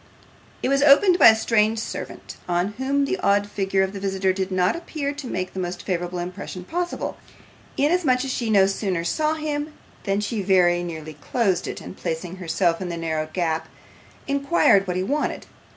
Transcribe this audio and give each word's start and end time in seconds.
It 0.63 0.69
was 0.69 0.81
opened 0.81 1.19
by 1.19 1.27
a 1.27 1.35
strange 1.35 1.77
servant, 1.77 2.37
on 2.49 2.69
whom 2.79 3.05
the 3.05 3.19
odd 3.19 3.45
figure 3.45 3.83
of 3.83 3.93
the 3.93 3.99
visitor 3.99 4.33
did 4.33 4.51
not 4.51 4.75
appear 4.75 5.13
to 5.13 5.27
make 5.27 5.53
the 5.53 5.59
most 5.59 5.83
favourable 5.83 6.17
impression 6.17 6.63
possible, 6.63 7.17
inasmuch 7.77 8.25
as 8.25 8.31
she 8.33 8.49
no 8.49 8.65
sooner 8.65 9.03
saw 9.03 9.35
him 9.35 9.73
than 10.05 10.19
she 10.19 10.41
very 10.41 10.81
nearly 10.81 11.13
closed 11.13 11.67
it, 11.67 11.81
and 11.81 11.97
placing 11.97 12.37
herself 12.37 12.81
in 12.81 12.89
the 12.89 12.97
narrow 12.97 13.29
gap, 13.31 13.67
inquired 14.25 14.87
what 14.87 14.97
he 14.97 15.03
wanted. 15.03 15.45